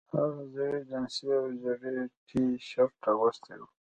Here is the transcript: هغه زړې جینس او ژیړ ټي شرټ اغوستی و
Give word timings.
هغه 0.15 0.43
زړې 0.53 0.71
جینس 0.87 1.15
او 1.37 1.45
ژیړ 1.59 1.95
ټي 2.27 2.43
شرټ 2.69 3.01
اغوستی 3.11 3.55
و 3.59 3.63